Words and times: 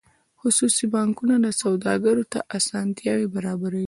خصوصي 0.41 0.85
بانکونه 0.95 1.35
سوداګرو 1.61 2.23
ته 2.31 2.39
اسانتیاوې 2.57 3.27
برابروي 3.35 3.79